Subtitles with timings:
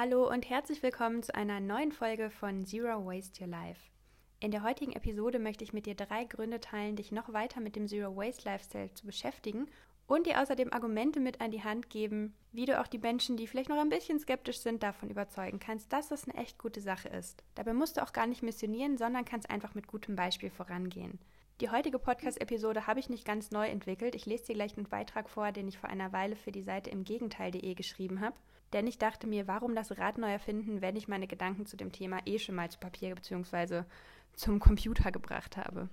[0.00, 3.80] Hallo und herzlich willkommen zu einer neuen Folge von Zero Waste Your Life.
[4.38, 7.74] In der heutigen Episode möchte ich mit dir drei Gründe teilen, dich noch weiter mit
[7.74, 9.66] dem Zero Waste Lifestyle zu beschäftigen
[10.06, 13.48] und dir außerdem Argumente mit an die Hand geben, wie du auch die Menschen, die
[13.48, 17.08] vielleicht noch ein bisschen skeptisch sind, davon überzeugen kannst, dass das eine echt gute Sache
[17.08, 17.42] ist.
[17.56, 21.18] Dabei musst du auch gar nicht missionieren, sondern kannst einfach mit gutem Beispiel vorangehen.
[21.60, 24.14] Die heutige Podcast-Episode habe ich nicht ganz neu entwickelt.
[24.14, 26.88] Ich lese dir gleich einen Beitrag vor, den ich vor einer Weile für die Seite
[26.88, 28.36] im Gegenteil.de geschrieben habe.
[28.72, 31.92] Denn ich dachte mir, warum das Rad neu erfinden, wenn ich meine Gedanken zu dem
[31.92, 33.84] Thema eh schon mal zu Papier bzw.
[34.34, 35.88] zum Computer gebracht habe.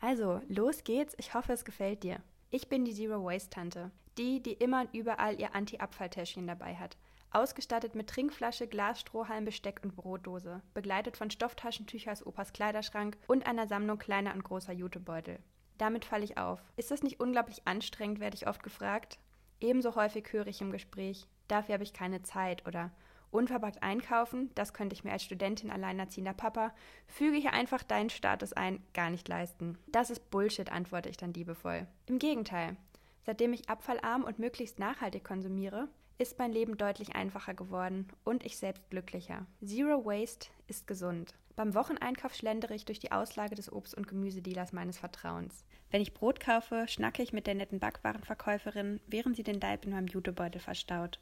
[0.00, 1.14] Also, los geht's.
[1.18, 2.20] Ich hoffe, es gefällt dir.
[2.50, 3.90] Ich bin die Zero Waste Tante.
[4.18, 6.96] Die, die immer und überall ihr Anti-Abfalltäschchen dabei hat.
[7.32, 10.62] Ausgestattet mit Trinkflasche, Glas, Strohhalm, Besteck und Brotdose.
[10.74, 15.38] Begleitet von Stofftaschentüchern aus Opas Kleiderschrank und einer Sammlung kleiner und großer Jutebeutel.
[15.78, 16.60] Damit falle ich auf.
[16.76, 19.18] Ist das nicht unglaublich anstrengend, werde ich oft gefragt.
[19.60, 22.90] Ebenso häufig höre ich im Gespräch, dafür habe ich keine Zeit oder
[23.30, 26.72] unverpackt einkaufen, das könnte ich mir als Studentin alleinerziehender Papa,
[27.06, 29.78] füge hier einfach deinen Status ein, gar nicht leisten.
[29.88, 31.86] Das ist Bullshit, antworte ich dann liebevoll.
[32.06, 32.76] Im Gegenteil.
[33.22, 38.58] Seitdem ich abfallarm und möglichst nachhaltig konsumiere, ist mein Leben deutlich einfacher geworden und ich
[38.58, 39.46] selbst glücklicher.
[39.64, 41.34] Zero Waste ist gesund.
[41.56, 45.64] Beim Wocheneinkauf schlendere ich durch die Auslage des Obst- und Gemüsedealers meines Vertrauens.
[45.90, 49.90] Wenn ich Brot kaufe, schnacke ich mit der netten Backwarenverkäuferin, während sie den Leib in
[49.92, 51.20] meinem Jutebeutel verstaut.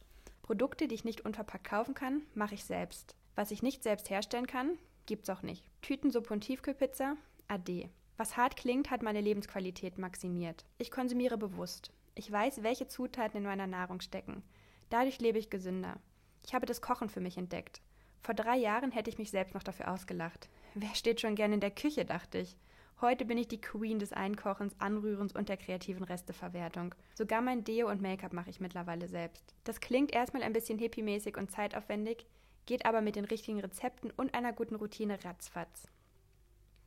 [0.48, 3.14] Produkte, die ich nicht unverpackt kaufen kann, mache ich selbst.
[3.34, 5.62] Was ich nicht selbst herstellen kann, gibt's auch nicht.
[5.82, 7.18] Tütensuppe und Tiefkühlpizza?
[7.48, 7.90] Ade.
[8.16, 10.64] Was hart klingt, hat meine Lebensqualität maximiert.
[10.78, 11.92] Ich konsumiere bewusst.
[12.14, 14.42] Ich weiß, welche Zutaten in meiner Nahrung stecken.
[14.88, 15.98] Dadurch lebe ich gesünder.
[16.42, 17.82] Ich habe das Kochen für mich entdeckt.
[18.22, 20.48] Vor drei Jahren hätte ich mich selbst noch dafür ausgelacht.
[20.72, 22.56] Wer steht schon gern in der Küche, dachte ich.
[23.00, 26.96] Heute bin ich die Queen des Einkochens, Anrührens und der kreativen Resteverwertung.
[27.14, 29.54] Sogar mein Deo und Make-up mache ich mittlerweile selbst.
[29.62, 32.26] Das klingt erstmal ein bisschen hippiemäßig und zeitaufwendig,
[32.66, 35.86] geht aber mit den richtigen Rezepten und einer guten Routine ratzfatz.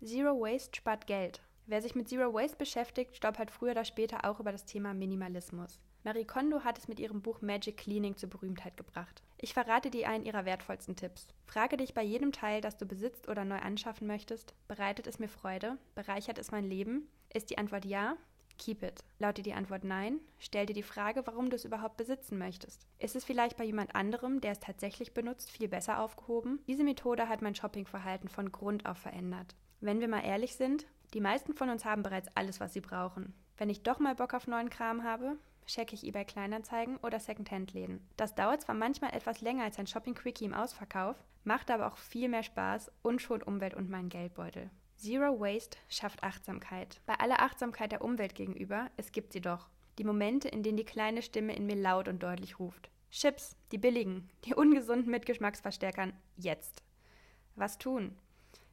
[0.03, 1.41] Zero Waste spart Geld.
[1.65, 5.79] Wer sich mit Zero Waste beschäftigt, stolpert früher oder später auch über das Thema Minimalismus.
[6.03, 9.23] Marie Kondo hat es mit ihrem Buch Magic Cleaning zur Berühmtheit gebracht.
[9.43, 11.27] Ich verrate dir einen ihrer wertvollsten Tipps.
[11.47, 15.27] Frage dich bei jedem Teil, das du besitzt oder neu anschaffen möchtest, bereitet es mir
[15.27, 15.79] Freude?
[15.95, 17.09] Bereichert es mein Leben?
[17.33, 18.17] Ist die Antwort ja?
[18.59, 19.03] Keep it.
[19.17, 22.85] Lautet die Antwort nein, stell dir die Frage, warum du es überhaupt besitzen möchtest.
[22.99, 26.59] Ist es vielleicht bei jemand anderem, der es tatsächlich benutzt, viel besser aufgehoben?
[26.67, 29.55] Diese Methode hat mein Shoppingverhalten von Grund auf verändert.
[29.79, 30.85] Wenn wir mal ehrlich sind,
[31.15, 33.33] die meisten von uns haben bereits alles, was sie brauchen.
[33.57, 38.07] Wenn ich doch mal Bock auf neuen Kram habe, checke ich eBay Kleinanzeigen oder Secondhand-Läden.
[38.17, 42.29] Das dauert zwar manchmal etwas länger als ein Shopping-Quickie im Ausverkauf, macht aber auch viel
[42.29, 44.69] mehr Spaß und schont Umwelt und meinen Geldbeutel.
[44.97, 47.01] Zero Waste schafft Achtsamkeit.
[47.05, 49.69] Bei aller Achtsamkeit der Umwelt gegenüber, es gibt sie doch.
[49.97, 52.91] Die Momente, in denen die kleine Stimme in mir laut und deutlich ruft.
[53.09, 56.83] Chips, die billigen, die ungesunden mit Geschmacksverstärkern, jetzt.
[57.55, 58.15] Was tun?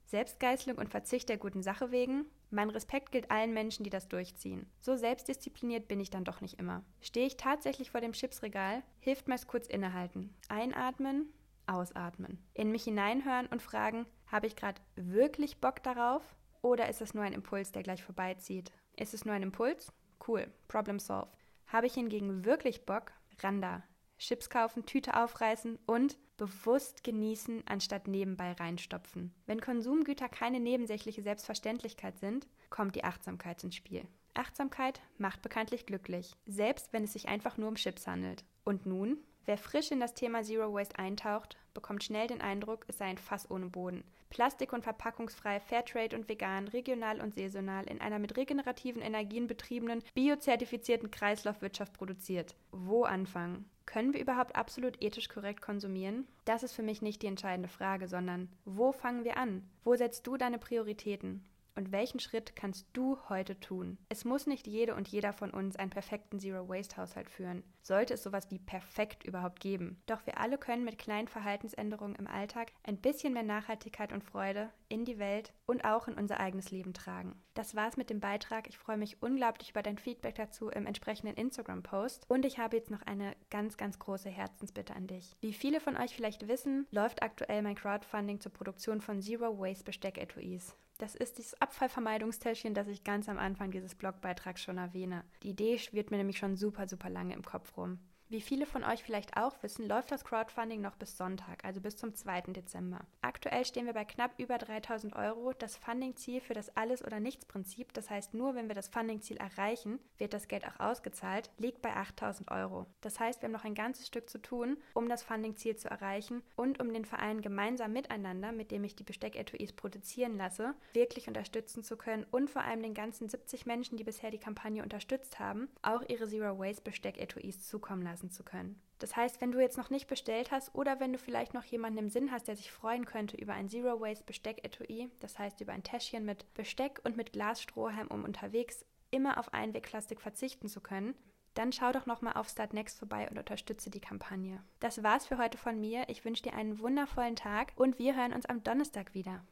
[0.06, 2.24] Selbstgeißelung und Verzicht der guten Sache wegen?
[2.50, 4.66] Mein Respekt gilt allen Menschen, die das durchziehen.
[4.80, 6.82] So selbstdiszipliniert bin ich dann doch nicht immer.
[7.00, 10.34] Stehe ich tatsächlich vor dem Chipsregal, hilft meist kurz innehalten.
[10.48, 11.32] Einatmen,
[11.66, 12.38] ausatmen.
[12.54, 16.22] In mich hineinhören und fragen, habe ich gerade wirklich Bock darauf?
[16.62, 18.72] Oder ist es nur ein Impuls, der gleich vorbeizieht?
[18.96, 19.92] Ist es nur ein Impuls?
[20.26, 21.36] Cool, Problem solved.
[21.66, 23.12] Habe ich hingegen wirklich Bock?
[23.40, 23.84] Randa.
[24.18, 29.34] Chips kaufen, Tüte aufreißen und bewusst genießen, anstatt nebenbei reinstopfen.
[29.46, 34.06] Wenn Konsumgüter keine nebensächliche Selbstverständlichkeit sind, kommt die Achtsamkeit ins Spiel.
[34.34, 38.44] Achtsamkeit macht bekanntlich glücklich, selbst wenn es sich einfach nur um Chips handelt.
[38.64, 42.98] Und nun, wer frisch in das Thema Zero Waste eintaucht, bekommt schnell den Eindruck, es
[42.98, 44.02] sei ein Fass ohne Boden.
[44.30, 50.02] Plastik- und verpackungsfrei, Fairtrade und vegan, regional und saisonal, in einer mit regenerativen Energien betriebenen,
[50.12, 52.56] biozertifizierten Kreislaufwirtschaft produziert.
[52.72, 53.70] Wo anfangen?
[53.86, 56.26] Können wir überhaupt absolut ethisch korrekt konsumieren?
[56.44, 59.62] Das ist für mich nicht die entscheidende Frage, sondern wo fangen wir an?
[59.84, 61.44] Wo setzt du deine Prioritäten?
[61.78, 63.98] Und welchen Schritt kannst du heute tun?
[64.08, 67.62] Es muss nicht jede und jeder von uns einen perfekten Zero-Waste-Haushalt führen.
[67.82, 70.02] Sollte es sowas wie perfekt überhaupt geben.
[70.06, 74.70] Doch wir alle können mit kleinen Verhaltensänderungen im Alltag ein bisschen mehr Nachhaltigkeit und Freude
[74.88, 77.40] in die Welt und auch in unser eigenes Leben tragen.
[77.54, 78.68] Das war's mit dem Beitrag.
[78.68, 82.24] Ich freue mich unglaublich über dein Feedback dazu im entsprechenden Instagram-Post.
[82.26, 85.36] Und ich habe jetzt noch eine ganz, ganz große Herzensbitte an dich.
[85.40, 89.84] Wie viele von euch vielleicht wissen, läuft aktuell mein Crowdfunding zur Produktion von Zero Waste
[89.84, 90.74] Besteck-Etuis.
[90.98, 95.24] Das ist dieses Abfallvermeidungstäschchen, das ich ganz am Anfang dieses Blogbeitrags schon erwähne.
[95.44, 98.00] Die Idee schwirrt mir nämlich schon super, super lange im Kopf rum.
[98.30, 101.96] Wie viele von euch vielleicht auch wissen, läuft das Crowdfunding noch bis Sonntag, also bis
[101.96, 102.42] zum 2.
[102.48, 103.00] Dezember.
[103.22, 105.54] Aktuell stehen wir bei knapp über 3000 Euro.
[105.54, 109.98] Das Funding-Ziel für das Alles- oder Nichts-Prinzip, das heißt nur, wenn wir das Funding-Ziel erreichen,
[110.18, 112.84] wird das Geld auch ausgezahlt, liegt bei 8000 Euro.
[113.00, 116.42] Das heißt, wir haben noch ein ganzes Stück zu tun, um das Funding-Ziel zu erreichen
[116.54, 121.82] und um den Verein gemeinsam miteinander, mit dem ich die Besteck-Etuis produzieren lasse, wirklich unterstützen
[121.82, 125.70] zu können und vor allem den ganzen 70 Menschen, die bisher die Kampagne unterstützt haben,
[125.80, 128.80] auch ihre Zero Waste Besteck-Etuis zukommen lassen lassen zu können.
[128.98, 131.98] Das heißt, wenn du jetzt noch nicht bestellt hast oder wenn du vielleicht noch jemanden
[131.98, 135.72] im Sinn hast, der sich freuen könnte über ein Zero Waste Besteck-Etui, das heißt über
[135.72, 141.14] ein Täschchen mit Besteck und mit Glasstrohhalm, um unterwegs immer auf Einwegplastik verzichten zu können,
[141.54, 144.62] dann schau doch nochmal auf Start Next vorbei und unterstütze die Kampagne.
[144.80, 146.08] Das war's für heute von mir.
[146.08, 149.44] Ich wünsche dir einen wundervollen Tag und wir hören uns am Donnerstag wieder.